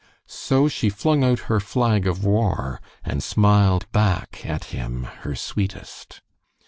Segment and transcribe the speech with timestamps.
[0.25, 6.23] So she flung out her flag of war, and smiled back at him her sweetest.